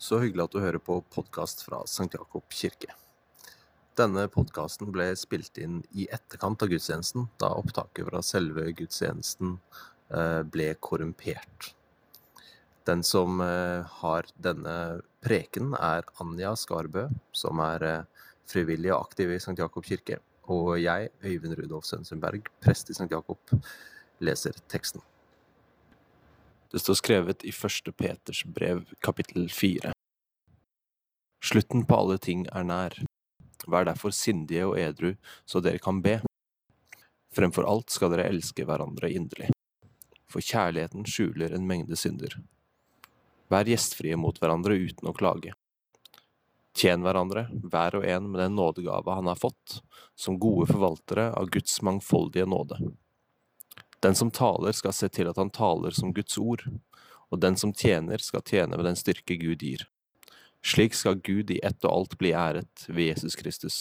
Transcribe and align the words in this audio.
Så 0.00 0.16
hyggelig 0.22 0.46
at 0.46 0.54
du 0.54 0.62
hører 0.62 0.80
på 0.80 0.94
podkast 1.12 1.60
fra 1.66 1.82
St. 1.84 2.08
Jakob 2.14 2.46
kirke. 2.56 2.94
Denne 4.00 4.22
podkasten 4.32 4.88
ble 4.94 5.10
spilt 5.18 5.60
inn 5.60 5.82
i 5.92 6.06
etterkant 6.08 6.62
av 6.64 6.70
gudstjenesten, 6.72 7.26
da 7.36 7.50
opptaket 7.58 8.08
fra 8.08 8.22
selve 8.24 8.64
gudstjenesten 8.78 9.58
eh, 10.16 10.40
ble 10.48 10.70
korrumpert. 10.80 11.74
Den 12.88 13.04
som 13.04 13.44
eh, 13.44 13.84
har 14.00 14.30
denne 14.40 14.78
preken, 15.20 15.76
er 15.76 16.08
Anja 16.24 16.54
Skarbø, 16.56 17.04
som 17.36 17.60
er 17.66 17.84
eh, 17.90 18.26
frivillig 18.48 18.94
og 18.94 19.02
aktiv 19.02 19.36
i 19.36 19.40
St. 19.42 19.58
Jakob 19.60 19.84
kirke. 19.84 20.22
Og 20.48 20.78
jeg, 20.80 21.12
Øyvind 21.20 21.60
Rudolf 21.60 21.92
Sønsenberg, 21.92 22.48
prest 22.64 22.88
i 22.88 22.96
St. 22.96 23.10
Jakob, 23.12 23.52
leser 24.24 24.56
teksten. 24.72 25.04
Det 26.70 26.78
står 26.78 26.94
skrevet 27.00 27.44
i 27.44 27.52
første 27.52 27.92
Peters 27.92 28.44
brev, 28.46 28.84
kapittel 29.02 29.48
fire. 29.50 29.90
Slutten 31.42 31.82
på 31.86 31.96
alle 31.96 32.18
ting 32.22 32.44
er 32.52 32.66
nær. 32.66 32.94
Vær 33.66 33.88
derfor 33.88 34.14
sindige 34.14 34.68
og 34.68 34.78
edru, 34.78 35.14
så 35.48 35.62
dere 35.64 35.82
kan 35.82 35.98
be. 36.04 36.20
Fremfor 37.34 37.66
alt 37.66 37.90
skal 37.90 38.14
dere 38.14 38.28
elske 38.30 38.66
hverandre 38.68 39.10
inderlig. 39.10 39.50
For 40.30 40.44
kjærligheten 40.44 41.08
skjuler 41.10 41.56
en 41.56 41.66
mengde 41.66 41.98
synder. 41.98 42.38
Vær 43.50 43.66
gjestfrie 43.66 44.14
mot 44.14 44.38
hverandre 44.38 44.78
uten 44.78 45.10
å 45.10 45.16
klage. 45.16 45.56
Tjen 46.78 47.02
hverandre, 47.02 47.48
hver 47.66 47.98
og 47.98 48.06
en 48.06 48.28
med 48.30 48.44
den 48.44 48.54
nådegave 48.54 49.16
han 49.16 49.26
har 49.26 49.40
fått, 49.40 49.80
som 50.14 50.38
gode 50.38 50.70
forvaltere 50.70 51.32
av 51.34 51.50
Guds 51.50 51.80
mangfoldige 51.82 52.46
nåde. 52.46 52.78
Den 54.00 54.14
som 54.14 54.30
taler, 54.30 54.72
skal 54.72 54.92
se 54.96 55.08
til 55.12 55.28
at 55.28 55.36
han 55.36 55.50
taler 55.52 55.92
som 55.92 56.14
Guds 56.16 56.38
ord, 56.38 56.64
og 57.30 57.40
den 57.40 57.56
som 57.56 57.72
tjener, 57.72 58.18
skal 58.18 58.42
tjene 58.42 58.76
med 58.76 58.86
den 58.88 58.96
styrke 58.96 59.36
Gud 59.36 59.60
gir. 59.60 59.84
Slik 60.64 60.94
skal 60.96 61.20
Gud 61.24 61.50
i 61.50 61.60
ett 61.64 61.84
og 61.84 61.92
alt 61.92 62.16
bli 62.20 62.32
æret 62.36 62.86
ved 62.88 63.12
Jesus 63.12 63.36
Kristus. 63.36 63.76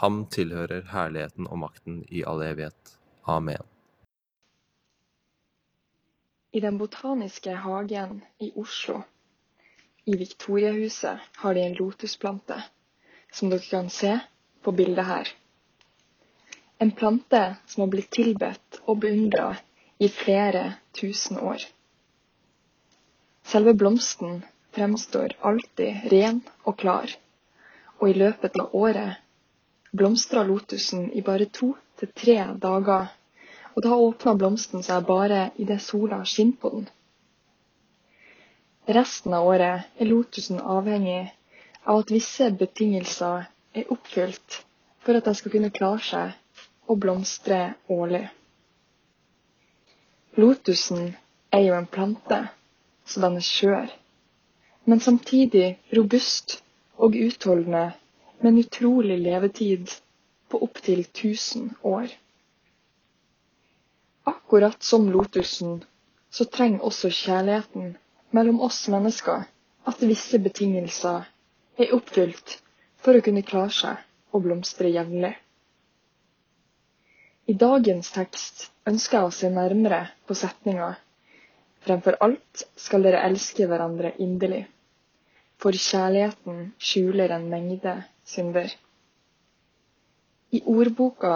Ham 0.00 0.24
tilhører 0.26 0.88
herligheten 0.90 1.48
og 1.48 1.60
makten 1.60 2.02
i 2.08 2.24
all 2.26 2.42
evighet. 2.42 2.96
Amen. 3.24 3.62
I 6.52 6.60
Den 6.60 6.78
botaniske 6.78 7.54
hagen 7.64 8.22
i 8.40 8.52
Oslo, 8.56 9.00
i 10.06 10.16
Victoriahuset, 10.16 11.18
har 11.36 11.54
de 11.54 11.64
en 11.64 11.76
lotusplante, 11.78 12.60
som 13.32 13.50
dere 13.50 13.64
kan 13.70 13.90
se 13.90 14.18
på 14.62 14.72
bildet 14.72 15.04
her. 15.04 15.32
En 16.78 16.92
plante 16.92 17.56
som 17.66 17.84
har 17.84 17.90
blitt 17.90 18.10
tilbedt 18.10 18.63
og 18.86 19.00
beundra 19.04 19.54
i 19.98 20.08
flere 20.08 20.64
tusen 20.98 21.38
år. 21.38 21.62
Selve 23.44 23.74
blomsten 23.74 24.42
fremstår 24.74 25.36
alltid 25.40 26.08
ren 26.12 26.40
og 26.64 26.76
klar, 26.80 27.10
og 28.00 28.10
i 28.10 28.16
løpet 28.18 28.56
av 28.60 28.74
året 28.74 29.20
blomstrer 29.94 30.48
lotusen 30.48 31.10
i 31.12 31.22
bare 31.22 31.46
to 31.46 31.74
til 32.00 32.10
tre 32.16 32.38
dager, 32.60 33.12
og 33.74 33.82
da 33.86 33.94
åpner 33.94 34.38
blomsten 34.38 34.82
seg 34.86 35.06
bare 35.06 35.48
idet 35.62 35.82
sola 35.82 36.22
skinner 36.26 36.58
på 36.60 36.72
den. 36.74 36.86
Resten 38.98 39.34
av 39.34 39.46
året 39.48 40.00
er 40.00 40.10
lotusen 40.10 40.60
avhengig 40.60 41.22
av 41.84 42.02
at 42.02 42.10
visse 42.12 42.50
betingelser 42.58 43.46
er 43.74 43.92
oppfylt 43.92 44.62
for 45.04 45.16
at 45.16 45.24
den 45.28 45.36
skal 45.38 45.54
kunne 45.54 45.72
klare 45.74 46.02
seg 46.04 46.90
og 46.90 47.00
blomstre 47.00 47.60
årlig. 47.88 48.26
Lotusen 50.36 51.12
er 51.52 51.60
jo 51.62 51.74
en 51.78 51.86
plante, 51.86 52.40
så 53.06 53.20
den 53.22 53.36
er 53.38 53.44
skjør, 53.46 53.90
men 54.84 55.00
samtidig 55.00 55.76
robust 55.94 56.56
og 56.98 57.14
utholdende 57.14 57.84
med 58.40 58.48
en 58.50 58.58
utrolig 58.64 59.18
levetid 59.22 59.92
på 60.50 60.58
opptil 60.66 61.04
1000 61.04 61.70
år. 61.82 62.08
Akkurat 64.26 64.82
som 64.82 65.06
lotusen 65.14 65.84
så 66.30 66.44
trenger 66.50 66.82
også 66.82 67.12
kjærligheten 67.14 67.94
mellom 68.34 68.58
oss 68.66 68.88
mennesker 68.90 69.46
at 69.86 70.02
visse 70.02 70.42
betingelser 70.42 71.30
er 71.78 71.94
oppfylt 71.94 72.58
for 73.04 73.14
å 73.14 73.22
kunne 73.22 73.46
klare 73.46 73.70
seg 73.78 74.02
og 74.34 74.48
blomstre 74.48 74.90
jevnlig. 74.90 75.36
I 77.44 77.52
dagens 77.60 78.08
tekst 78.14 78.70
ønsker 78.88 79.18
jeg 79.18 79.28
å 79.28 79.32
se 79.38 79.48
nærmere 79.52 79.98
på 80.24 80.36
setninga 80.38 80.94
Fremfor 81.84 82.16
alt 82.24 82.62
skal 82.80 83.04
dere 83.04 83.20
elske 83.26 83.66
hverandre 83.68 84.14
inderlig, 84.24 84.62
for 85.60 85.76
kjærligheten 85.76 86.70
skjuler 86.80 87.34
en 87.36 87.44
mengde 87.50 87.92
synder. 88.24 88.70
I 90.56 90.62
ordboka 90.64 91.34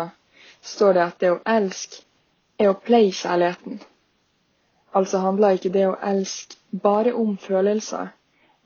står 0.65 0.97
det 0.97 1.05
at 1.05 1.21
det 1.21 1.35
å 1.35 1.43
elske 1.59 2.01
er 2.57 2.73
å 2.73 2.79
pleie 2.89 3.13
kjærligheten. 3.13 3.77
Altså 4.97 5.21
handler 5.21 5.59
ikke 5.59 5.75
det 5.77 5.85
å 5.91 5.99
elske 6.01 6.57
bare 6.89 7.13
om 7.13 7.37
følelser, 7.37 8.15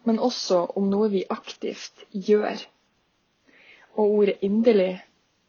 men 0.07 0.23
også 0.23 0.69
om 0.79 0.87
noe 0.95 1.11
vi 1.11 1.27
aktivt 1.27 2.07
gjør. 2.15 2.63
Og 3.99 4.21
ordet 4.21 4.39
inderlig 4.47 4.93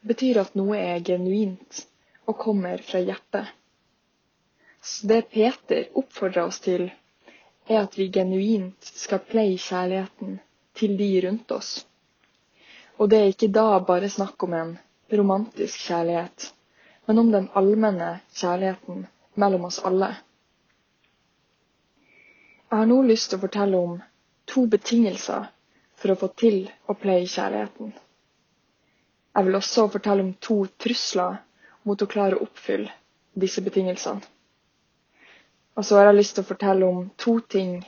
betyr 0.07 0.39
at 0.41 0.55
noe 0.59 0.77
er 0.79 1.03
genuint 1.07 1.83
og 2.27 2.37
kommer 2.39 2.81
fra 2.83 2.99
hjertet. 3.03 3.47
Så 4.83 5.07
det 5.07 5.21
Peter 5.31 5.85
oppfordrer 6.01 6.43
oss 6.49 6.59
til, 6.63 6.89
er 7.71 7.79
at 7.85 7.95
vi 7.97 8.09
genuint 8.11 8.89
skal 9.03 9.21
pleie 9.29 9.57
kjærligheten 9.63 10.39
til 10.75 10.97
de 10.99 11.07
rundt 11.27 11.51
oss. 11.55 11.71
Og 12.99 13.09
det 13.09 13.19
er 13.21 13.31
ikke 13.31 13.51
da 13.55 13.67
bare 13.87 14.09
snakk 14.11 14.43
om 14.47 14.53
en 14.59 14.73
romantisk 15.13 15.87
kjærlighet, 15.87 16.49
men 17.07 17.19
om 17.23 17.31
den 17.31 17.47
allmenne 17.59 18.09
kjærligheten 18.35 19.05
mellom 19.39 19.65
oss 19.69 19.79
alle. 19.87 20.11
Jeg 22.69 22.79
har 22.81 22.89
nå 22.89 22.99
lyst 23.05 23.29
til 23.31 23.39
å 23.39 23.43
fortelle 23.45 23.79
om 23.85 23.97
to 24.49 24.65
betingelser 24.67 25.47
for 26.01 26.11
å 26.13 26.19
få 26.23 26.29
til 26.43 26.63
å 26.89 26.95
pleie 26.97 27.27
kjærligheten. 27.29 27.93
Jeg 29.33 29.45
vil 29.47 29.55
også 29.57 29.87
fortelle 29.89 30.23
om 30.23 30.33
to 30.47 30.57
trusler 30.83 31.39
mot 31.87 32.01
å 32.05 32.09
klare 32.09 32.37
å 32.37 32.45
oppfylle 32.45 32.91
disse 33.43 33.63
betingelsene. 33.65 34.21
Og 35.73 35.85
så 35.87 35.97
har 35.97 36.11
jeg 36.11 36.19
lyst 36.19 36.35
til 36.37 36.45
å 36.45 36.49
fortelle 36.51 36.85
om 36.85 37.07
to 37.17 37.39
ting 37.55 37.79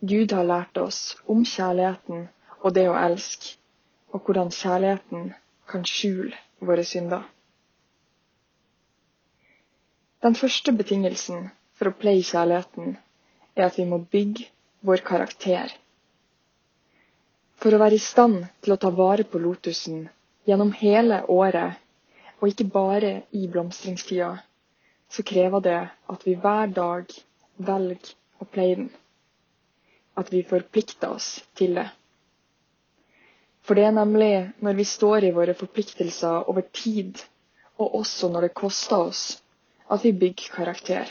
Gud 0.00 0.34
har 0.34 0.46
lært 0.46 0.78
oss 0.82 0.98
om 1.30 1.44
kjærligheten 1.46 2.26
og 2.58 2.74
det 2.74 2.88
å 2.90 2.96
elske, 2.98 3.54
og 4.10 4.26
hvordan 4.26 4.50
kjærligheten 4.54 5.30
kan 5.70 5.84
skjule 5.86 6.34
våre 6.66 6.84
synder. 6.86 7.22
Den 10.22 10.34
første 10.34 10.74
betingelsen 10.74 11.46
for 11.78 11.90
å 11.92 11.96
pleie 11.98 12.26
kjærligheten 12.26 12.96
er 13.54 13.68
at 13.68 13.78
vi 13.78 13.86
må 13.86 14.00
bygge 14.02 14.48
vår 14.86 15.02
karakter. 15.06 15.70
For 17.58 17.74
å 17.74 17.82
være 17.82 17.98
i 17.98 18.02
stand 18.02 18.48
til 18.62 18.74
å 18.74 18.80
ta 18.82 18.90
vare 18.94 19.26
på 19.26 19.38
lotusen 19.42 20.08
gjennom 20.48 20.72
hele 20.72 21.20
året, 21.28 21.76
og 22.40 22.48
ikke 22.48 22.70
bare 22.72 23.12
i 23.36 23.44
blomstringstida, 23.52 24.30
så 25.08 25.24
krever 25.26 25.60
det 25.64 25.80
at 26.08 26.24
vi 26.24 26.36
hver 26.40 26.72
dag 26.72 27.12
velger 27.68 28.14
å 28.40 28.48
pleie 28.48 28.78
den. 28.78 28.90
At 30.16 30.32
vi 30.32 30.42
forplikter 30.46 31.12
oss 31.14 31.38
til 31.58 31.76
det. 31.78 31.88
For 33.62 33.76
det 33.76 33.84
er 33.84 33.96
nemlig 33.98 34.32
når 34.64 34.78
vi 34.78 34.88
står 34.88 35.28
i 35.28 35.34
våre 35.36 35.54
forpliktelser 35.58 36.48
over 36.48 36.64
tid, 36.72 37.20
og 37.76 38.00
også 38.00 38.30
når 38.32 38.48
det 38.48 38.56
koster 38.56 39.10
oss, 39.10 39.24
at 39.88 40.04
vi 40.04 40.16
bygger 40.16 40.54
karakter. 40.54 41.10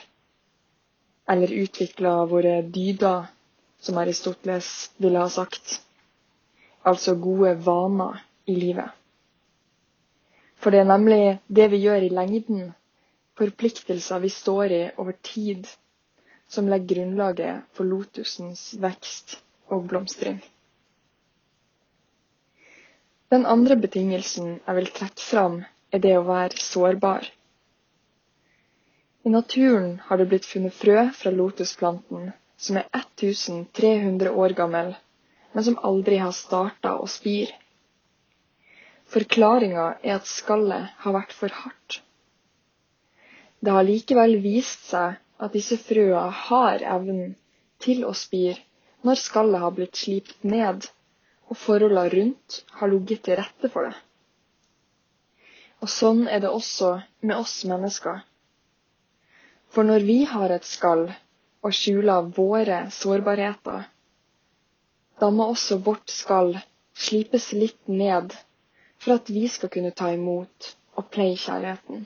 Eller 1.30 1.54
utvikler 1.62 2.26
våre 2.32 2.62
dyder, 2.66 3.30
som 3.80 3.98
Aristoteles 4.02 4.90
ville 4.98 5.22
ha 5.22 5.30
sagt. 5.30 5.82
Altså 6.82 7.14
gode 7.22 7.54
vaner 7.62 8.24
i 8.50 8.56
livet. 8.58 8.97
For 10.58 10.74
det 10.74 10.82
er 10.82 10.90
nemlig 10.90 11.38
det 11.48 11.68
vi 11.72 11.84
gjør 11.86 12.06
i 12.08 12.14
lengden, 12.14 12.72
forpliktelser 13.38 14.20
vi 14.24 14.30
står 14.34 14.74
i 14.74 14.84
over 14.98 15.14
tid, 15.24 15.68
som 16.50 16.70
legger 16.72 16.96
grunnlaget 16.96 17.66
for 17.78 17.86
lotusens 17.86 18.70
vekst 18.82 19.38
og 19.70 19.88
blomstring. 19.92 20.40
Den 23.32 23.46
andre 23.46 23.76
betingelsen 23.76 24.54
jeg 24.66 24.76
vil 24.78 24.94
trekke 25.00 25.24
fram, 25.30 25.58
er 25.92 26.00
det 26.04 26.14
å 26.18 26.26
være 26.28 26.60
sårbar. 26.64 27.28
I 29.28 29.30
naturen 29.30 29.98
har 30.08 30.18
det 30.18 30.30
blitt 30.32 30.48
funnet 30.48 30.76
frø 30.76 31.10
fra 31.12 31.34
lotusplanten 31.36 32.30
som 32.58 32.80
er 32.80 32.88
1300 32.96 34.32
år 34.32 34.56
gammel, 34.56 34.94
men 35.52 35.64
som 35.68 35.80
aldri 35.84 36.22
har 36.24 36.32
starta 36.32 36.96
å 37.02 37.10
spire. 37.12 37.52
Forklaringa 39.08 39.86
er 40.04 40.18
at 40.20 40.28
skallet 40.28 40.92
har 41.04 41.16
vært 41.16 41.34
for 41.36 41.54
hardt. 41.64 42.02
Det 43.64 43.74
har 43.74 43.86
likevel 43.88 44.36
vist 44.44 44.90
seg 44.92 45.16
at 45.42 45.54
disse 45.56 45.78
frøa 45.80 46.26
har 46.48 46.84
evnen 46.96 47.36
til 47.84 48.04
å 48.06 48.14
spire 48.18 48.60
når 49.08 49.22
skallet 49.22 49.64
har 49.64 49.74
blitt 49.78 50.00
slipt 50.00 50.44
ned 50.44 50.90
og 51.48 51.56
forholdene 51.62 52.12
rundt 52.14 52.58
har 52.80 52.92
ligget 52.92 53.24
til 53.28 53.40
rette 53.40 53.72
for 53.72 53.88
det. 53.88 53.96
Og 55.82 55.92
sånn 55.94 56.26
er 56.28 56.42
det 56.44 56.52
også 56.52 56.98
med 57.22 57.38
oss 57.38 57.62
mennesker. 57.70 58.24
For 59.72 59.88
når 59.88 60.04
vi 60.08 60.18
har 60.28 60.52
et 60.52 60.68
skall 60.68 61.06
og 61.64 61.76
skjuler 61.76 62.28
våre 62.36 62.82
sårbarheter, 62.94 63.86
da 65.22 65.30
må 65.34 65.48
også 65.54 65.80
vårt 65.86 66.12
skall 66.14 66.58
slipes 66.98 67.52
litt 67.54 67.80
ned 67.88 68.36
for 68.98 69.18
at 69.18 69.30
vi 69.30 69.48
skal 69.48 69.70
kunne 69.74 69.92
ta 69.92 70.12
imot 70.14 70.72
og 70.98 71.10
pleie 71.14 71.38
kjærligheten. 71.38 72.06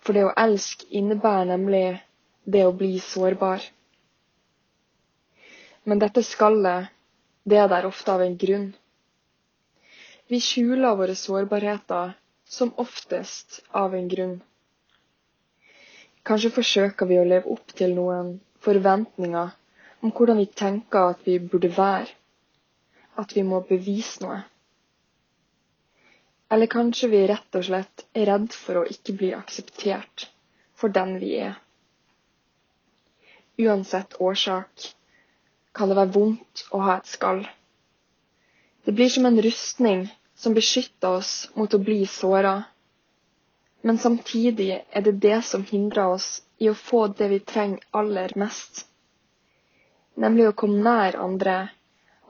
For 0.00 0.16
det 0.16 0.24
å 0.28 0.34
elske 0.40 0.88
innebærer 1.00 1.50
nemlig 1.50 1.84
det 2.48 2.64
å 2.66 2.72
bli 2.72 2.94
sårbar. 3.04 3.64
Men 5.84 6.00
dette 6.00 6.22
skallet, 6.24 6.88
det 7.48 7.58
er 7.60 7.68
der 7.72 7.88
ofte 7.88 8.12
av 8.12 8.24
en 8.24 8.36
grunn. 8.40 8.70
Vi 10.28 10.40
skjuler 10.44 10.96
våre 10.96 11.14
sårbarheter 11.16 12.12
som 12.48 12.72
oftest 12.76 13.60
av 13.72 13.94
en 13.96 14.08
grunn. 14.12 14.36
Kanskje 16.28 16.52
forsøker 16.52 17.08
vi 17.08 17.16
å 17.20 17.24
leve 17.24 17.48
opp 17.54 17.72
til 17.76 17.94
noen 17.96 18.34
forventninger 18.64 19.54
om 20.04 20.12
hvordan 20.12 20.40
vi 20.42 20.46
tenker 20.60 21.14
at 21.14 21.24
vi 21.24 21.38
burde 21.40 21.70
være, 21.76 22.12
at 23.16 23.32
vi 23.36 23.44
må 23.48 23.62
bevise 23.70 24.20
noe. 24.24 24.42
Eller 26.48 26.66
kanskje 26.72 27.08
vi 27.12 27.26
rett 27.28 27.56
og 27.58 27.64
slett 27.66 28.06
er 28.16 28.30
redd 28.30 28.52
for 28.56 28.80
å 28.80 28.86
ikke 28.88 29.14
bli 29.20 29.32
akseptert 29.36 30.28
for 30.78 30.92
den 30.94 31.18
vi 31.20 31.34
er. 31.44 31.58
Uansett 33.58 34.16
årsak 34.22 34.86
kan 35.76 35.90
det 35.90 35.98
være 35.98 36.14
vondt 36.14 36.64
å 36.72 36.80
ha 36.86 36.96
et 36.98 37.10
skall. 37.10 37.42
Det 38.86 38.94
blir 38.96 39.10
som 39.12 39.26
en 39.28 39.40
rustning 39.44 40.06
som 40.38 40.54
beskytter 40.54 41.18
oss 41.18 41.32
mot 41.58 41.74
å 41.74 41.80
bli 41.82 42.06
såra. 42.06 42.54
Men 43.82 43.98
samtidig 43.98 44.70
er 44.78 45.04
det 45.04 45.18
det 45.22 45.42
som 45.44 45.66
hindrer 45.66 46.14
oss 46.14 46.30
i 46.58 46.70
å 46.70 46.78
få 46.78 47.06
det 47.18 47.28
vi 47.34 47.40
trenger 47.52 47.84
aller 47.90 48.32
mest. 48.38 48.86
Nemlig 50.14 50.48
å 50.48 50.56
komme 50.62 50.80
nær 50.86 51.18
andre 51.20 51.58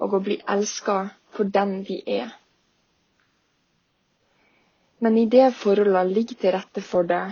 og 0.01 0.19
å 0.19 0.25
bli 0.25 0.41
elska 0.57 0.99
for 1.37 1.49
den 1.53 1.83
vi 1.89 2.03
er. 2.19 2.33
Men 4.99 5.19
i 5.19 5.27
det 5.31 5.53
forholdet 5.55 6.13
ligger 6.13 6.41
til 6.43 6.55
rette 6.57 6.83
for 6.83 7.07
det, 7.07 7.23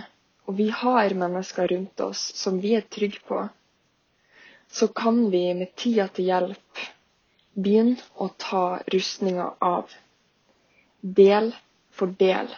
og 0.47 0.55
vi 0.59 0.69
har 0.71 1.13
mennesker 1.19 1.67
rundt 1.73 2.01
oss 2.05 2.21
som 2.39 2.61
vi 2.63 2.75
er 2.77 2.85
trygge 2.87 3.19
på, 3.27 3.41
så 4.71 4.87
kan 4.87 5.19
vi 5.31 5.41
med 5.53 5.73
tida 5.79 6.07
til 6.07 6.29
hjelp 6.29 6.85
begynne 7.57 7.99
å 8.23 8.29
ta 8.39 8.79
rustninga 8.93 9.49
av 9.63 9.91
del 11.01 11.51
for 11.91 12.13
del. 12.19 12.49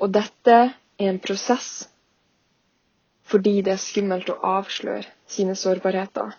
Og 0.00 0.12
dette 0.12 0.56
er 0.56 1.08
en 1.08 1.20
prosess 1.22 1.70
fordi 3.30 3.60
det 3.62 3.76
er 3.76 3.82
skummelt 3.82 4.28
å 4.32 4.40
avsløre 4.58 5.06
sine 5.30 5.54
sårbarheter. 5.54 6.32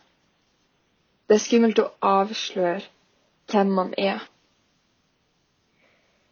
Det 1.28 1.38
er 1.38 1.44
skummelt 1.46 1.80
å 1.80 1.88
avsløre 2.04 2.84
hvem 3.52 3.72
man 3.78 3.94
er. 3.98 4.20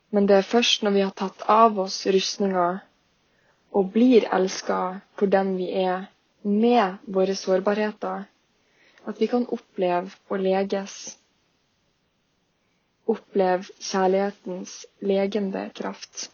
Men 0.10 0.26
det 0.30 0.40
er 0.40 0.48
først 0.52 0.84
når 0.84 0.96
vi 0.96 1.04
har 1.06 1.14
tatt 1.22 1.44
av 1.54 1.78
oss 1.86 2.02
rustninga 2.10 2.68
og 3.78 3.92
blir 3.94 4.26
elska 4.34 4.80
for 5.20 5.30
den 5.30 5.54
vi 5.60 5.70
er, 5.84 6.08
med 6.42 6.98
våre 7.06 7.36
sårbarheter, 7.36 8.24
at 9.06 9.22
vi 9.22 9.28
kan 9.28 9.46
oppleve 9.52 10.14
å 10.30 10.40
leges 10.40 11.00
Opplev 13.10 13.66
kjærlighetens 13.82 14.74
legende 15.02 15.64
kraft. 15.74 16.28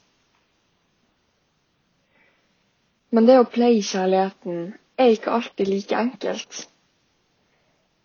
Men 3.15 3.29
det 3.29 3.37
å 3.39 3.45
pleie 3.47 3.79
kjærligheten 3.79 4.73
er 4.99 5.13
ikke 5.13 5.31
alltid 5.37 5.71
like 5.71 5.95
enkelt. 5.95 6.65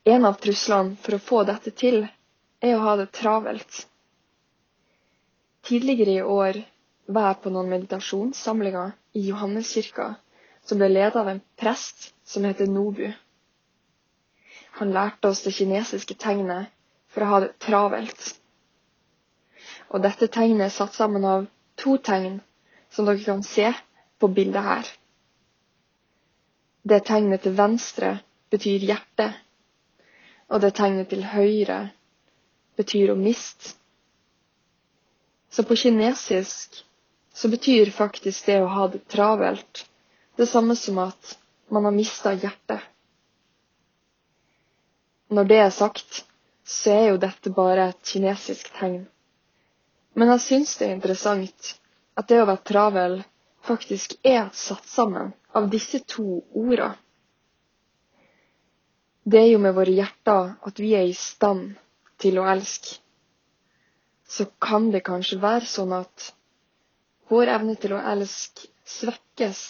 En 0.07 0.29
av 0.29 0.39
truslene 0.39 0.95
for 1.03 1.19
å 1.19 1.25
få 1.25 1.43
dette 1.51 1.75
til, 1.83 2.05
er 2.63 2.77
å 2.77 2.85
ha 2.85 2.95
det 3.01 3.09
travelt. 3.19 3.81
Tidligere 5.67 6.17
i 6.19 6.23
år 6.23 6.63
var 7.11 7.29
jeg 7.29 7.41
på 7.45 7.53
noen 7.55 7.71
meditasjonssamlinger 7.75 8.93
i 9.19 9.27
Johanneskirka 9.29 10.15
som 10.65 10.81
ble 10.81 10.91
ledet 10.93 11.19
av 11.21 11.29
en 11.29 11.43
prest 11.61 12.13
som 12.25 12.45
heter 12.47 12.71
Nobu. 12.71 13.09
Han 14.81 14.93
lærte 14.95 15.33
oss 15.33 15.43
det 15.45 15.57
kinesiske 15.57 16.15
tegnet 16.15 16.71
for 17.11 17.25
å 17.27 17.33
ha 17.33 17.41
det 17.45 17.57
travelt 17.63 18.31
og 19.91 20.03
dette 20.05 20.29
tegnet 20.31 20.69
er 20.69 20.75
satt 20.75 20.95
sammen 20.95 21.25
av 21.27 21.47
to 21.81 21.97
tegn, 21.99 22.39
som 22.91 23.07
dere 23.09 23.25
kan 23.25 23.43
se 23.47 23.73
på 24.23 24.29
bildet 24.31 24.63
her. 24.63 24.91
Det 26.87 27.03
tegnet 27.09 27.43
til 27.45 27.57
venstre 27.59 28.13
betyr 28.51 28.87
hjerte, 28.87 29.27
og 30.51 30.63
det 30.63 30.73
tegnet 30.79 31.11
til 31.11 31.27
høyre 31.33 31.81
betyr 32.79 33.13
å 33.13 33.19
miste. 33.19 33.75
Så 35.51 35.63
på 35.67 35.77
kinesisk 35.77 36.85
så 37.33 37.49
betyr 37.49 37.91
faktisk 37.91 38.47
det 38.47 38.61
å 38.63 38.71
ha 38.71 38.89
det 38.89 39.03
travelt 39.11 39.87
det 40.39 40.47
samme 40.47 40.77
som 40.77 40.99
at 41.03 41.37
man 41.69 41.85
har 41.85 41.95
mista 41.95 42.33
hjertet. 42.35 42.81
Når 45.31 45.45
det 45.51 45.59
er 45.63 45.71
sagt, 45.71 46.25
så 46.65 46.95
er 46.95 47.05
jo 47.11 47.19
dette 47.23 47.51
bare 47.55 47.91
et 47.91 48.13
kinesisk 48.13 48.71
tegn. 48.79 49.05
Men 50.15 50.33
jeg 50.35 50.43
syns 50.47 50.77
det 50.79 50.89
er 50.89 50.97
interessant 50.97 51.75
at 52.19 52.31
det 52.31 52.41
å 52.43 52.49
være 52.49 52.67
travel 52.67 53.21
faktisk 53.67 54.17
er 54.27 54.49
satt 54.57 54.89
sammen 54.89 55.33
av 55.55 55.69
disse 55.71 56.01
to 56.07 56.41
orda. 56.57 56.95
Det 59.23 59.39
er 59.39 59.53
jo 59.53 59.61
med 59.63 59.77
våre 59.77 59.95
hjerter 59.95 60.55
at 60.67 60.83
vi 60.83 60.95
er 60.99 61.07
i 61.07 61.15
stand 61.15 61.77
til 62.21 62.41
å 62.41 62.49
elske. 62.51 62.99
Så 64.31 64.47
kan 64.63 64.91
det 64.95 65.03
kanskje 65.07 65.41
være 65.43 65.67
sånn 65.67 65.93
at 65.97 66.31
vår 67.31 67.51
evne 67.57 67.75
til 67.83 67.97
å 67.97 68.05
elske 68.13 68.69
svekkes 68.87 69.63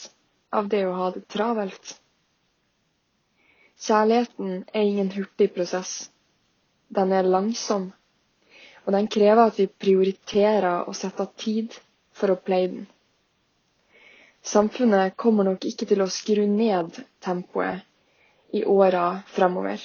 av 0.56 0.68
det 0.72 0.82
å 0.88 0.96
ha 0.98 1.08
det 1.14 1.22
travelt. 1.32 1.94
Kjærligheten 3.80 4.64
er 4.76 4.84
ingen 4.84 5.10
hurtig 5.14 5.48
prosess. 5.54 6.10
Den 6.92 7.12
er 7.16 7.24
langsom. 7.24 7.90
Og 8.84 8.92
den 8.96 9.08
krever 9.12 9.48
at 9.48 9.60
vi 9.60 9.68
prioriterer 9.84 10.88
og 10.88 10.96
setter 10.98 11.28
av 11.28 11.36
tid 11.40 11.76
for 12.16 12.32
å 12.34 12.40
pleie 12.44 12.68
den. 12.72 12.88
Samfunnet 14.44 15.16
kommer 15.20 15.44
nok 15.48 15.64
ikke 15.68 15.88
til 15.88 16.04
å 16.04 16.08
skru 16.12 16.46
ned 16.48 16.96
tempoet 17.24 17.84
i 18.56 18.64
åra 18.64 19.22
fremover. 19.32 19.80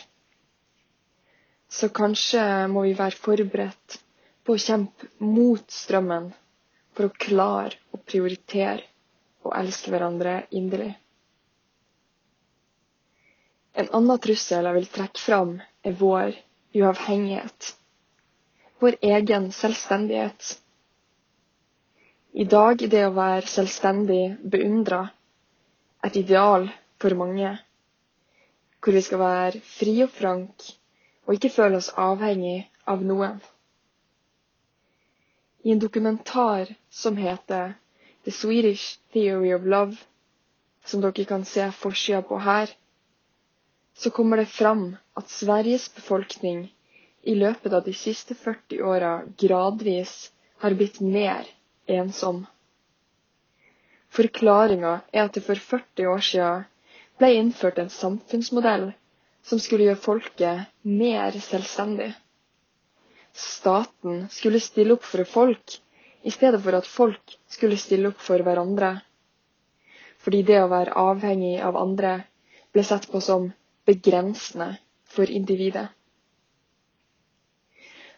Så 1.68 1.92
kanskje 1.96 2.42
må 2.72 2.86
vi 2.88 2.96
være 2.96 3.20
forberedt 3.20 4.00
på 4.46 4.56
å 4.56 4.62
kjempe 4.62 5.10
mot 5.26 5.64
strømmen 5.74 6.30
for 6.96 7.08
å 7.10 7.16
klare 7.26 7.80
å 7.92 8.00
prioritere 8.02 8.84
og 9.46 9.56
elske 9.60 9.94
hverandre 9.94 10.36
inderlig. 10.56 10.94
En 13.76 13.90
annen 13.98 14.22
trussel 14.24 14.70
jeg 14.70 14.78
vil 14.80 14.92
trekke 14.98 15.22
fram, 15.22 15.58
er 15.84 15.98
vår 16.00 16.38
uavhengighet 16.76 17.74
vår 18.80 18.96
egen 19.02 19.52
selvstendighet. 19.52 20.60
I 22.36 22.44
dag 22.52 22.82
er 22.84 22.92
det 22.92 23.04
å 23.08 23.14
være 23.16 23.48
selvstendig 23.48 24.24
beundra 24.52 25.00
et 26.06 26.18
ideal 26.20 26.68
for 27.02 27.16
mange, 27.18 27.54
hvor 28.84 28.94
vi 28.98 29.02
skal 29.06 29.22
være 29.24 29.62
fri 29.78 29.96
og 30.06 30.12
frank 30.14 30.68
og 31.26 31.38
ikke 31.38 31.54
føle 31.56 31.80
oss 31.80 31.90
avhengig 31.98 32.66
av 32.86 33.02
noen. 33.08 33.40
I 35.66 35.72
en 35.72 35.80
dokumentar 35.80 36.76
som 36.90 37.18
heter 37.18 37.74
The 38.26 38.32
Swedish 38.32 39.00
Theory 39.14 39.54
of 39.56 39.64
Love, 39.66 39.96
som 40.86 41.02
dere 41.02 41.26
kan 41.26 41.46
se 41.46 41.72
forsida 41.72 42.22
på 42.22 42.38
her, 42.38 42.70
så 43.98 44.10
kommer 44.14 44.38
det 44.38 44.46
fram 44.46 44.84
at 45.18 45.30
Sveriges 45.30 45.88
befolkning 45.96 46.68
i 47.22 47.34
løpet 47.36 47.74
av 47.74 47.82
de 47.88 47.94
siste 47.98 48.36
40 48.38 48.84
åra 48.86 49.10
gradvis 49.42 50.14
har 50.62 50.76
blitt 50.78 51.00
mer 51.02 51.50
ensom. 51.98 52.44
Forklaringa 54.14 55.00
er 55.12 55.26
at 55.26 55.34
det 55.34 55.44
for 55.48 55.66
40 55.72 56.12
år 56.14 56.22
siden 56.30 56.68
ble 57.18 57.32
innført 57.40 57.82
en 57.82 57.90
samfunnsmodell 57.90 58.92
som 59.42 59.58
skulle 59.66 59.90
gjøre 59.90 60.04
folket 60.06 60.70
mer 61.02 61.42
selvstendig. 61.48 62.12
Staten 63.36 64.30
skulle 64.32 64.60
stille 64.64 64.96
opp 64.96 65.04
for 65.04 65.24
folk, 65.28 65.76
i 66.24 66.32
stedet 66.32 66.62
for 66.64 66.78
at 66.78 66.88
folk 66.88 67.36
skulle 67.52 67.78
stille 67.78 68.08
opp 68.14 68.22
for 68.24 68.40
hverandre. 68.46 68.94
Fordi 70.24 70.40
det 70.48 70.62
å 70.64 70.70
være 70.72 70.96
avhengig 70.98 71.58
av 71.62 71.76
andre 71.78 72.14
ble 72.74 72.84
sett 72.88 73.10
på 73.12 73.20
som 73.22 73.50
begrensende 73.86 74.78
for 75.12 75.30
individet. 75.30 75.90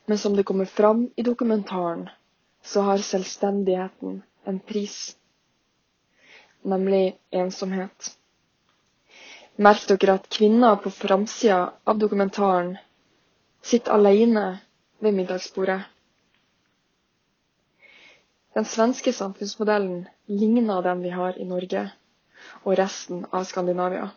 Men 0.07 0.17
som 0.21 0.37
det 0.37 0.45
kommer 0.47 0.69
fram 0.69 1.07
i 1.19 1.25
dokumentaren, 1.25 2.05
så 2.63 2.85
har 2.85 3.01
selvstendigheten 3.03 4.21
en 4.47 4.59
pris, 4.59 5.17
nemlig 6.63 7.17
ensomhet. 7.31 8.13
Merk 9.57 9.83
dere 9.89 10.19
at 10.21 10.29
kvinner 10.31 10.77
på 10.79 10.93
framsida 10.93 11.59
av 11.83 11.97
dokumentaren 11.99 12.75
sitter 13.65 13.97
alene 13.97 14.45
ved 14.99 15.13
middagsbordet. 15.13 15.81
Den 18.57 18.65
svenske 18.65 19.13
samfunnsmodellen 19.13 20.07
ligner 20.27 20.81
den 20.81 21.03
vi 21.03 21.09
har 21.13 21.37
i 21.37 21.43
Norge 21.45 21.83
og 22.63 22.77
resten 22.79 23.25
av 23.31 23.43
Skandinavia. 23.45 24.07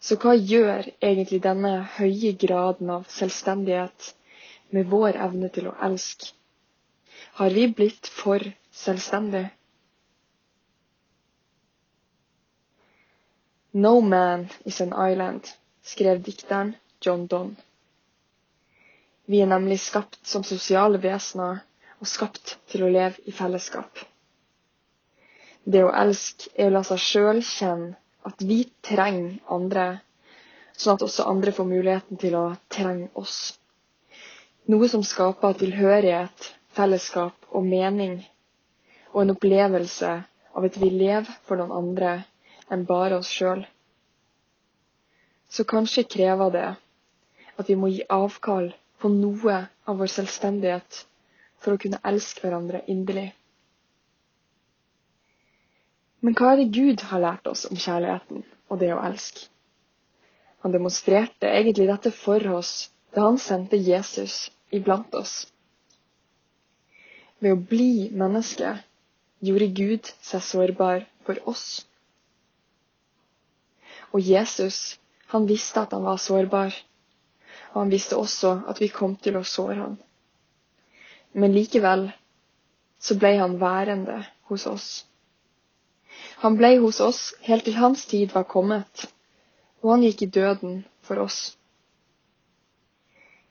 Så 0.00 0.16
hva 0.22 0.32
gjør 0.34 0.88
egentlig 1.02 1.38
denne 1.44 1.72
høye 1.98 2.32
graden 2.46 2.90
av 2.96 3.06
selvstendighet 3.10 4.08
med 4.74 4.90
vår 4.90 5.18
evne 5.28 5.50
til 5.54 5.70
å 5.70 5.76
elske. 5.88 6.32
Har 7.38 7.54
vi 7.54 7.68
blitt 7.78 8.10
for 8.18 8.42
selvstendige? 8.74 9.52
No 13.78 14.00
man 14.00 14.48
is 14.64 14.80
an 14.80 14.94
island, 15.10 15.46
skrev 15.82 16.22
dikteren 16.26 16.74
John 17.04 17.26
Donne. 17.30 17.67
Vi 19.28 19.42
er 19.44 19.48
nemlig 19.50 19.76
skapt 19.84 20.22
som 20.24 20.44
sosiale 20.46 20.96
vesener 21.02 21.58
og 22.00 22.08
skapt 22.08 22.54
til 22.72 22.86
å 22.86 22.92
leve 22.92 23.20
i 23.28 23.34
fellesskap. 23.36 24.00
Det 25.68 25.82
å 25.84 25.90
elske 25.92 26.48
er 26.56 26.70
å 26.70 26.76
la 26.78 26.82
seg 26.88 27.02
sjøl 27.04 27.42
kjenne 27.44 27.98
at 28.24 28.40
vi 28.40 28.62
trenger 28.88 29.34
andre, 29.52 29.84
sånn 30.72 30.96
at 30.96 31.04
også 31.04 31.26
andre 31.28 31.52
får 31.52 31.68
muligheten 31.68 32.20
til 32.22 32.38
å 32.40 32.46
trenge 32.72 33.10
oss. 33.20 33.36
Noe 34.72 34.88
som 34.88 35.04
skaper 35.04 35.60
tilhørighet, 35.60 36.48
fellesskap 36.72 37.52
og 37.52 37.68
mening, 37.68 38.22
og 39.12 39.26
en 39.26 39.36
opplevelse 39.36 40.16
av 40.56 40.64
at 40.70 40.80
vi 40.80 40.88
lever 40.94 41.28
for 41.44 41.60
noen 41.60 41.76
andre 41.82 42.16
enn 42.72 42.88
bare 42.88 43.20
oss 43.20 43.28
sjøl. 43.28 43.66
Så 45.52 45.68
kanskje 45.68 46.08
krever 46.16 46.52
det 46.56 46.68
at 47.60 47.68
vi 47.68 47.76
må 47.76 47.92
gi 47.92 48.08
avkall 48.08 48.72
på 48.98 49.10
noe 49.12 49.58
av 49.88 49.98
vår 50.00 50.10
selvstendighet 50.12 51.04
for 51.62 51.74
å 51.74 51.80
kunne 51.82 52.00
elske 52.06 52.44
hverandre 52.44 52.82
inderlig. 52.90 53.30
Men 56.20 56.34
hva 56.34 56.52
er 56.52 56.62
det 56.62 56.74
Gud 56.74 57.04
har 57.10 57.22
lært 57.22 57.46
oss 57.46 57.64
om 57.68 57.78
kjærligheten 57.78 58.42
og 58.68 58.80
det 58.80 58.90
å 58.94 59.02
elske? 59.06 59.46
Han 60.64 60.74
demonstrerte 60.74 61.46
egentlig 61.46 61.86
dette 61.86 62.10
for 62.10 62.42
oss 62.58 62.90
da 63.14 63.28
han 63.28 63.38
sendte 63.38 63.78
Jesus 63.78 64.48
iblant 64.74 65.14
oss. 65.14 65.46
Ved 67.38 67.54
å 67.54 67.60
bli 67.70 68.10
menneske 68.10 68.74
gjorde 69.46 69.70
Gud 69.78 70.10
seg 70.18 70.42
sårbar 70.42 71.06
for 71.26 71.38
oss. 71.46 71.86
Og 74.10 74.24
Jesus, 74.24 74.98
han 75.30 75.46
visste 75.46 75.84
at 75.84 75.94
han 75.94 76.02
var 76.02 76.18
sårbar. 76.18 76.74
Og 77.72 77.82
han 77.82 77.92
visste 77.92 78.16
også 78.16 78.54
at 78.70 78.80
vi 78.80 78.88
kom 78.92 79.16
til 79.16 79.36
å 79.38 79.44
såre 79.44 79.78
han. 79.80 79.98
Men 81.32 81.54
likevel 81.54 82.08
så 82.98 83.14
ble 83.20 83.34
han 83.38 83.58
værende 83.60 84.22
hos 84.50 84.66
oss. 84.66 84.88
Han 86.42 86.56
ble 86.58 86.76
hos 86.82 87.00
oss 87.04 87.20
helt 87.46 87.66
til 87.66 87.78
hans 87.78 88.04
tid 88.10 88.32
var 88.34 88.46
kommet, 88.50 89.06
og 89.82 89.92
han 89.94 90.04
gikk 90.06 90.22
i 90.22 90.32
døden 90.38 90.80
for 91.06 91.20
oss. 91.22 91.38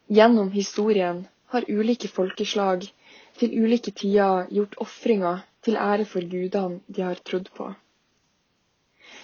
Gjennom 0.08 0.52
historien 0.52 1.26
har 1.52 1.68
ulike 1.68 2.08
folkeslag 2.08 2.88
til 3.40 3.56
ulike 3.64 3.92
tider 3.92 4.48
gjort 4.52 4.78
ofringer 4.84 5.44
til 5.68 5.78
ære 5.78 6.08
for 6.08 6.24
gudene 6.32 6.80
de 6.88 7.04
har 7.04 7.20
trodd 7.28 7.50
på. 7.56 7.70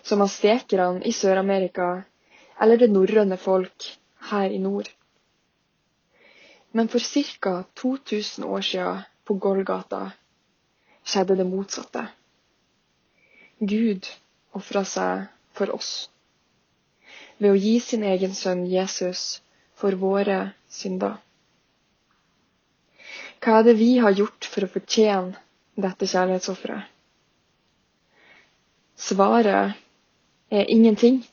Som 0.03 0.23
aztekerne 0.25 1.03
i 1.07 1.13
Sør-Amerika 1.15 1.89
eller 2.61 2.79
det 2.79 2.91
norrøne 2.91 3.37
folk 3.39 3.87
her 4.29 4.49
i 4.49 4.59
nord. 4.59 4.89
Men 6.71 6.87
for 6.87 6.99
ca. 6.99 7.63
2000 7.75 8.45
år 8.45 8.61
siden 8.61 9.01
på 9.25 9.33
Golgata 9.33 10.11
skjedde 11.03 11.37
det 11.37 11.45
motsatte. 11.47 12.07
Gud 13.59 14.07
ofra 14.53 14.83
seg 14.85 15.27
for 15.53 15.71
oss 15.75 15.91
ved 17.37 17.51
å 17.51 17.59
gi 17.59 17.77
sin 17.83 18.03
egen 18.07 18.33
sønn 18.37 18.65
Jesus 18.69 19.41
for 19.79 19.95
våre 19.99 20.53
synder. 20.69 21.17
Hva 23.43 23.59
er 23.59 23.67
det 23.67 23.75
vi 23.79 23.97
har 23.99 24.15
gjort 24.15 24.47
for 24.47 24.63
å 24.63 24.71
fortjene 24.71 25.35
dette 25.75 26.07
kjærlighetsofferet? 26.07 26.89
Svaret 29.03 29.75
er 30.53 30.69
ingenting. 30.71 31.23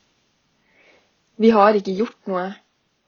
Vi 1.38 1.52
har 1.54 1.76
ikke 1.78 1.94
gjort 1.94 2.18
noe 2.26 2.48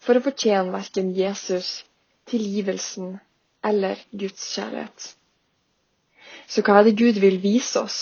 for 0.02 0.18
å 0.18 0.25
fortjene 0.25 0.75
verken 0.75 1.12
Jesus, 1.14 1.85
tilgivelsen 2.30 3.16
eller 3.64 4.00
Guds 4.11 4.49
kjærlighet. 4.56 5.12
Så 6.50 6.64
hva 6.66 6.80
er 6.80 6.88
det 6.88 6.99
Gud 6.99 7.21
vil 7.23 7.38
vise 7.42 7.80
oss? 7.80 8.00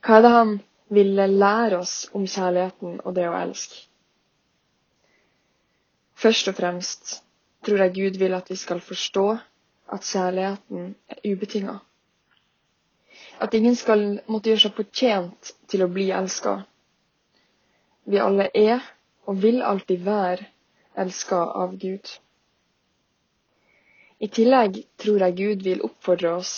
Hva 0.00 0.18
er 0.18 0.24
det 0.24 0.32
Han 0.34 0.56
vil 0.90 1.12
lære 1.14 1.78
oss 1.78 2.08
om 2.16 2.24
kjærligheten 2.26 3.00
og 3.04 3.14
det 3.14 3.28
å 3.28 3.36
elske? 3.36 3.84
Først 6.20 6.48
og 6.50 6.56
fremst 6.56 7.12
tror 7.64 7.84
jeg 7.84 7.94
Gud 7.96 8.18
vil 8.20 8.34
at 8.36 8.48
vi 8.50 8.56
skal 8.56 8.80
forstå 8.84 9.26
at 9.94 10.06
kjærligheten 10.06 10.94
er 11.08 11.20
ubetinga. 11.32 11.78
At 13.40 13.54
ingen 13.56 13.76
skal 13.76 14.20
måtte 14.26 14.50
gjøre 14.50 14.64
seg 14.66 14.76
fortjent 14.76 15.52
til 15.68 15.84
å 15.84 15.90
bli 15.92 16.10
elska. 16.12 16.58
Vi 18.04 18.20
alle 18.20 18.50
er 18.56 18.84
og 19.28 19.40
vil 19.44 19.62
alltid 19.64 20.04
være 20.04 20.48
elska 20.94 21.36
av 21.36 21.76
Gud. 21.76 22.08
I 24.18 24.28
tillegg 24.28 24.82
tror 24.96 25.22
jeg 25.24 25.36
Gud 25.36 25.62
vil 25.64 25.84
oppfordre 25.86 26.34
oss 26.42 26.54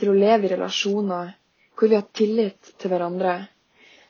til 0.00 0.10
å 0.10 0.18
leve 0.18 0.48
i 0.48 0.52
relasjoner 0.54 1.34
hvor 1.74 1.90
vi 1.90 1.98
har 1.98 2.06
tillit 2.14 2.74
til 2.78 2.90
hverandre, 2.90 3.36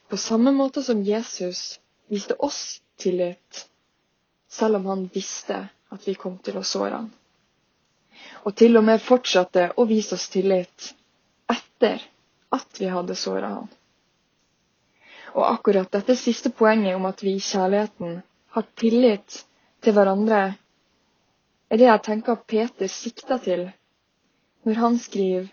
på 0.09 0.17
samme 0.21 0.53
måte 0.53 0.83
som 0.85 1.03
Jesus 1.05 1.79
viste 2.13 2.37
oss 2.39 2.81
tillit 3.01 3.65
selv 4.55 4.77
om 4.77 4.87
han 4.87 5.07
visste 5.13 5.69
at 5.89 6.09
vi 6.09 6.15
kom 6.15 6.37
til 6.39 6.59
å 6.61 6.67
såre 6.67 7.01
han. 7.01 7.09
Og 8.45 8.55
til 8.57 8.77
og 8.79 8.85
med 8.87 9.03
fortsatte 9.03 9.71
å 9.77 9.87
vise 9.89 10.15
oss 10.17 10.29
tillit 10.31 10.93
etter 11.51 12.05
at 12.55 12.79
vi 12.81 12.91
hadde 12.93 13.17
såra 13.19 13.51
han. 13.57 13.73
Og 15.35 15.43
akkurat 15.49 15.91
dette 15.91 16.15
siste 16.17 16.53
poenget 16.55 16.95
om 16.97 17.09
at 17.11 17.25
vi 17.25 17.35
i 17.35 17.43
kjærligheten 17.43 18.21
har 18.55 18.67
tillit 18.79 19.41
til 19.85 19.93
hverandre, 19.97 20.43
er 21.71 21.81
det 21.81 21.89
jeg 21.89 22.03
tenker 22.07 22.41
Peter 22.49 22.89
sikter 22.89 23.41
til 23.45 23.67
når 24.65 24.79
han 24.81 24.95
skriver 24.99 25.51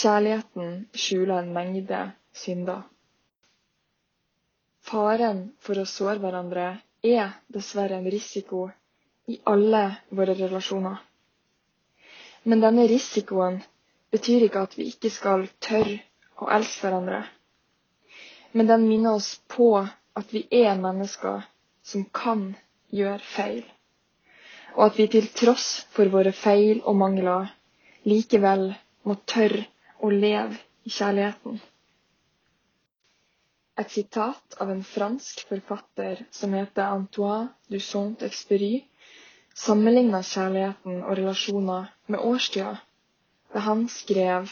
kjærligheten 0.00 0.84
skjuler 0.94 1.40
en 1.42 1.52
mengde 1.54 2.02
synder. 2.42 2.84
Faren 4.86 5.40
for 5.58 5.80
å 5.82 5.88
såre 5.90 6.20
hverandre 6.22 6.68
er 7.06 7.34
dessverre 7.50 7.98
en 7.98 8.06
risiko 8.14 8.68
i 9.30 9.40
alle 9.50 9.82
våre 10.14 10.36
relasjoner. 10.38 10.96
Men 12.46 12.62
denne 12.62 12.86
risikoen 12.90 13.58
betyr 14.14 14.46
ikke 14.46 14.64
at 14.68 14.78
vi 14.78 14.86
ikke 14.92 15.10
skal 15.12 15.48
tørre 15.62 15.98
å 16.40 16.48
elske 16.54 16.86
hverandre. 16.86 17.24
Men 18.54 18.70
den 18.70 18.86
minner 18.88 19.18
oss 19.18 19.34
på 19.50 19.72
at 19.82 20.32
vi 20.34 20.46
er 20.62 20.78
mennesker 20.78 21.42
som 21.82 22.06
kan 22.14 22.52
gjøre 22.94 23.20
feil. 23.34 23.64
Og 24.76 24.84
at 24.86 24.98
vi 24.98 25.06
til 25.12 25.26
tross 25.40 25.68
for 25.94 26.10
våre 26.12 26.32
feil 26.32 26.82
og 26.84 26.96
mangler 27.00 27.50
likevel 28.08 28.70
må 29.08 29.16
tørre 29.32 29.66
å 30.00 30.10
leve 30.12 30.56
i 30.86 30.92
kjærligheten. 30.94 31.58
Et 33.80 33.92
sitat 33.96 34.56
av 34.60 34.70
en 34.72 34.82
fransk 34.84 35.46
forfatter 35.48 36.24
som 36.36 36.54
heter 36.56 36.92
Antoine 36.92 37.48
du 37.72 37.78
Saint-Expery, 37.80 38.82
sammenligna 39.56 40.20
kjærligheten 40.26 41.00
og 41.02 41.14
relasjoner 41.18 41.88
med 42.06 42.26
årstida, 42.32 42.74
da 43.54 43.64
han 43.68 43.86
skrev 43.88 44.50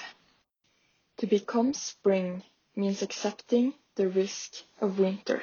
To 1.19 1.27
become 1.27 1.75
spring 1.75 2.45
means 2.77 3.03
accepting 3.03 3.75
the 3.97 4.07
risk 4.09 4.63
of 4.81 5.01
winter. 5.01 5.43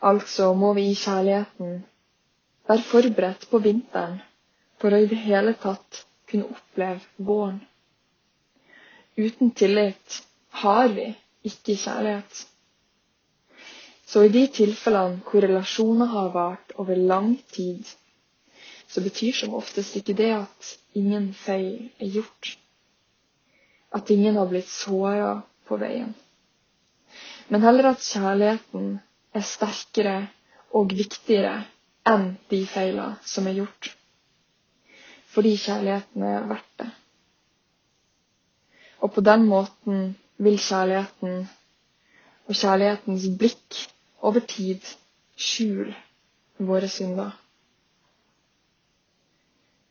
Altså 0.00 0.52
må 0.56 0.72
vi 0.76 0.86
i 0.90 0.96
kjærligheten 0.96 1.72
være 2.68 2.84
forberedt 2.88 3.48
på 3.50 3.58
vinteren 3.64 4.20
for 4.80 4.94
å 4.96 5.00
i 5.02 5.08
det 5.10 5.18
hele 5.26 5.52
tatt 5.60 6.04
kunne 6.30 6.48
oppleve 6.54 7.26
våren. 7.30 7.58
Uten 9.20 9.50
tillit 9.52 10.20
har 10.62 10.88
vi 10.94 11.10
ikke 11.50 11.76
kjærlighet. 11.82 12.46
Så 14.06 14.22
i 14.26 14.32
de 14.32 14.46
tilfellene 14.54 15.20
hvor 15.26 15.44
relasjoner 15.44 16.08
har 16.14 16.32
vart 16.34 16.72
over 16.80 16.96
lang 16.96 17.34
tid, 17.52 17.84
så 18.90 19.04
betyr 19.04 19.36
som 19.36 19.54
oftest 19.54 20.00
ikke 20.00 20.16
det 20.18 20.30
at 20.38 20.72
ingen 20.98 21.28
feil 21.44 21.90
er 22.00 22.10
gjort. 22.16 22.54
At 23.94 24.10
ingen 24.10 24.40
har 24.40 24.48
blitt 24.50 24.70
såra 24.70 25.36
på 25.68 25.78
veien. 25.78 26.14
Men 27.50 27.62
heller 27.66 27.92
at 27.92 28.02
kjærligheten 28.06 28.96
er 29.36 29.44
sterkere 29.46 30.16
og 30.76 30.92
viktigere 30.96 31.60
enn 32.10 32.30
de 32.50 32.62
feilene 32.70 33.18
som 33.26 33.46
er 33.50 33.58
gjort. 33.60 33.90
Fordi 35.30 35.52
kjærligheten 35.62 36.24
er 36.26 36.46
verdt 36.50 36.72
det. 36.82 36.88
Og 39.00 39.12
på 39.14 39.22
den 39.24 39.46
måten 39.48 40.00
vil 40.42 40.58
kjærligheten 40.60 41.44
og 42.50 42.56
kjærlighetens 42.58 43.28
blikk 43.38 43.78
over 44.26 44.42
tid 44.50 44.84
skjule 45.40 45.94
våre 46.58 46.88
synder. 46.92 47.30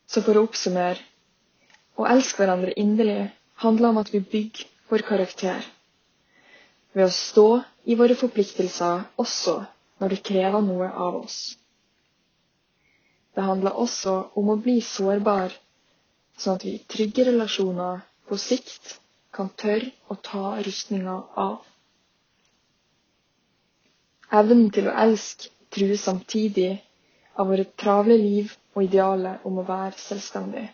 Så 0.09 0.21
for 0.25 0.37
å 0.37 0.43
oppsummere 0.47 0.99
å 1.99 2.05
elske 2.09 2.41
hverandre 2.41 2.75
inderlig 2.81 3.29
handler 3.63 3.93
om 3.93 3.99
at 4.01 4.11
vi 4.13 4.21
bygger 4.21 4.67
vår 4.89 5.03
karakter 5.07 5.65
ved 6.93 7.05
å 7.05 7.13
stå 7.13 7.47
i 7.85 7.97
våre 7.99 8.15
forpliktelser 8.17 9.03
også 9.21 9.55
når 9.99 10.13
det 10.15 10.23
krever 10.29 10.63
noe 10.65 10.89
av 10.89 11.19
oss. 11.21 11.39
Det 13.35 13.45
handler 13.45 13.77
også 13.83 14.15
om 14.39 14.49
å 14.51 14.57
bli 14.63 14.79
sårbar, 14.83 15.53
sånn 16.39 16.57
at 16.57 16.65
vi 16.65 16.75
i 16.77 16.85
trygge 16.93 17.27
relasjoner 17.29 18.01
på 18.27 18.37
sikt 18.41 18.95
kan 19.35 19.51
tørre 19.61 19.91
å 20.09 20.17
ta 20.29 20.55
rustninga 20.65 21.15
av. 21.43 21.61
Evnen 24.39 24.69
til 24.73 24.89
å 24.89 24.97
elske 25.05 25.49
truer 25.73 25.97
samtidig 25.97 26.71
av 27.39 27.49
våre 27.49 27.65
travle 27.79 28.17
liv 28.19 28.51
og 28.75 28.83
idealet 28.85 29.45
om 29.47 29.61
å 29.61 29.65
være 29.67 29.97
selvstendig. 30.01 30.67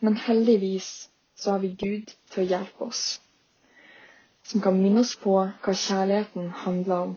Men 0.00 0.18
heldigvis 0.24 1.08
så 1.38 1.54
har 1.54 1.62
vi 1.62 1.74
Gud 1.78 2.12
til 2.30 2.44
å 2.44 2.48
hjelpe 2.52 2.88
oss, 2.88 3.18
som 4.48 4.60
kan 4.64 4.78
minne 4.80 5.02
oss 5.04 5.12
på 5.20 5.34
hva 5.36 5.72
kjærligheten 5.76 6.46
handler 6.62 7.02
om, 7.08 7.10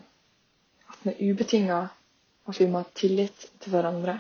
at 0.92 1.04
den 1.04 1.14
er 1.14 1.22
ubetinga, 1.32 1.80
at 2.48 2.60
vi 2.60 2.68
må 2.68 2.82
ha 2.82 2.90
tillit 3.00 3.46
til 3.64 3.72
hverandre. 3.72 4.18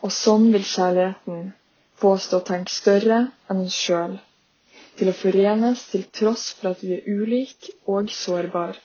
Og 0.00 0.14
sånn 0.14 0.48
vil 0.54 0.64
kjærligheten 0.64 1.50
få 2.00 2.14
oss 2.16 2.30
til 2.30 2.38
å 2.40 2.46
tenke 2.48 2.72
større 2.72 3.18
enn 3.52 3.60
oss 3.66 3.76
sjøl, 3.76 4.16
til 4.96 5.12
å 5.12 5.16
forenes 5.20 5.84
til 5.92 6.08
tross 6.16 6.48
for 6.56 6.72
at 6.72 6.80
vi 6.80 6.96
er 6.96 7.12
ulike 7.12 7.76
og 7.92 8.08
sårbare, 8.22 8.80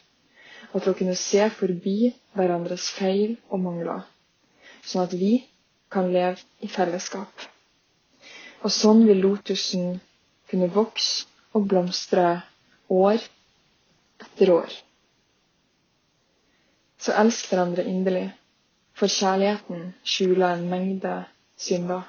og 0.73 0.83
til 0.83 0.91
å 0.91 0.97
kunne 0.99 1.15
se 1.19 1.47
forbi 1.55 2.11
hverandres 2.35 2.91
feil 2.99 3.37
og 3.47 3.63
mangler, 3.69 4.03
sånn 4.83 5.07
at 5.07 5.15
vi 5.15 5.33
kan 5.91 6.11
leve 6.11 6.43
i 6.59 6.67
fellesskap. 6.71 7.47
Og 8.67 8.71
sånn 8.71 9.07
vil 9.07 9.23
lotusen 9.23 10.01
kunne 10.51 10.67
vokse 10.75 11.29
og 11.55 11.71
blomstre 11.71 12.41
år 12.91 13.23
etter 14.21 14.51
år. 14.53 14.71
Så 17.01 17.13
elsk 17.17 17.49
hverandre 17.49 17.85
inderlig, 17.89 18.27
for 18.93 19.09
kjærligheten 19.09 19.93
skjuler 20.05 20.57
en 20.57 20.67
mengde 20.69 21.13
synder. 21.57 22.03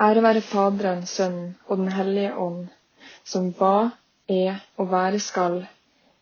Ære 0.00 0.22
være 0.22 0.40
Faderen, 0.40 1.06
Sønnen 1.06 1.56
og 1.66 1.76
Den 1.78 1.88
hellige 1.92 2.36
ånd, 2.36 2.68
som 3.24 3.50
var, 3.58 3.90
er 4.28 4.60
og 4.76 4.92
være 4.92 5.18
skal, 5.20 5.64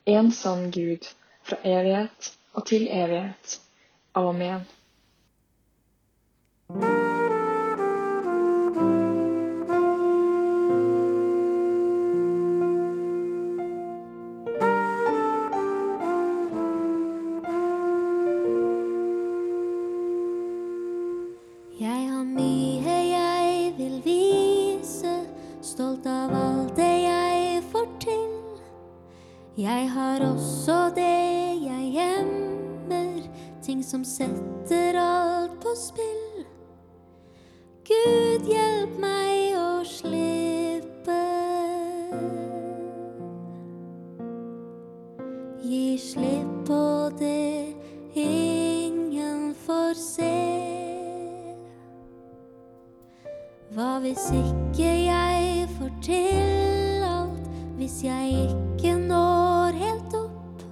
en 0.07 0.33
sann 0.33 0.71
Gud, 0.71 1.05
fra 1.45 1.57
evighet 1.65 2.33
og 2.55 2.67
til 2.67 2.89
evighet. 2.91 3.61
Amen. 4.15 4.65
Hva 53.77 53.99
hvis 54.01 54.31
ikke 54.33 54.89
jeg 54.89 55.67
får 55.77 55.91
til 56.03 57.03
alt, 57.05 57.49
hvis 57.77 57.99
jeg 58.07 58.47
ikke 58.47 58.95
når 59.03 59.77
helt 59.77 60.17
opp? 60.17 60.63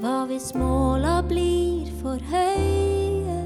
Hva 0.00 0.14
hvis 0.30 0.54
måla 0.56 1.18
blir 1.28 1.90
for 2.00 2.16
høye, 2.30 3.36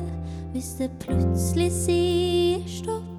hvis 0.53 0.71
det 0.79 0.93
plutselig 1.03 1.67
sier 1.81 2.62
stopp? 2.77 3.13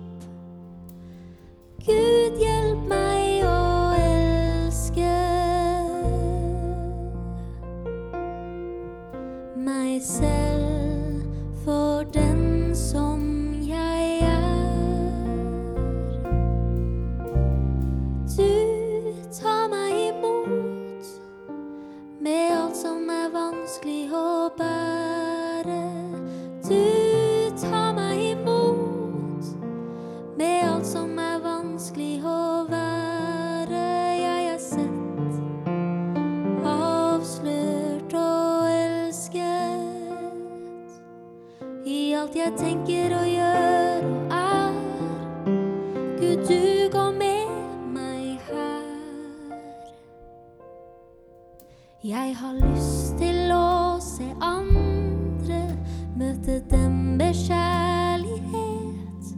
Jeg 52.08 52.36
har 52.38 52.54
lyst 52.54 53.18
til 53.18 53.50
å 53.50 53.75
se 54.16 54.24
andre, 54.42 55.78
møte 56.16 56.62
dem 56.72 56.92
med 56.92 57.34
kjærlighet. 57.34 59.36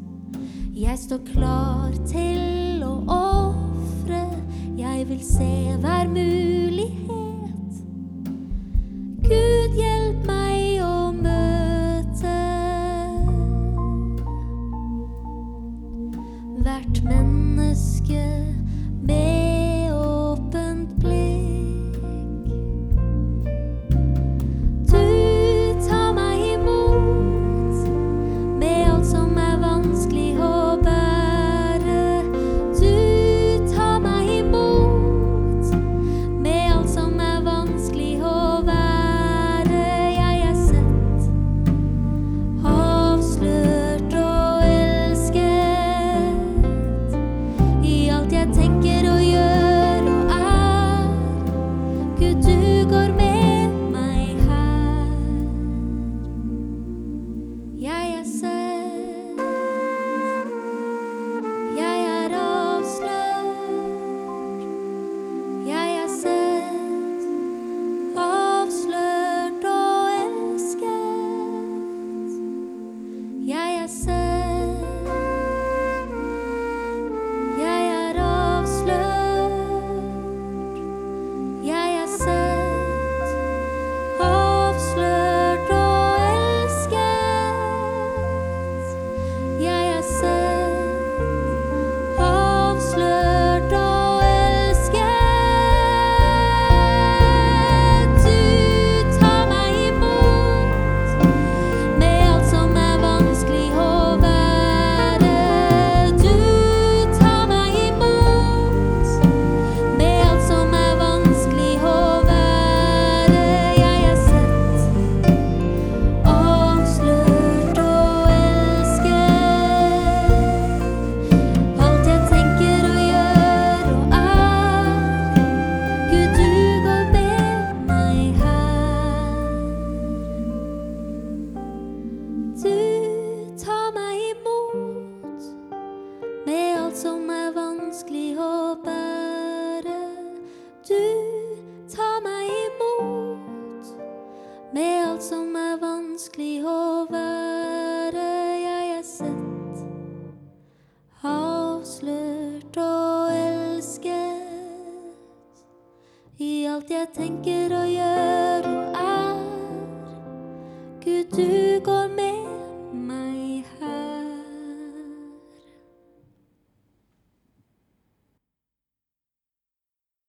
Jeg 0.78 1.00
står 1.00 1.20
klar 1.34 1.92
til 2.06 2.84
å 2.86 3.00
ofre, 3.10 4.22
jeg 4.78 5.10
vil 5.10 5.24
se 5.26 5.50
hver 5.82 6.08
mulighet. 6.08 6.27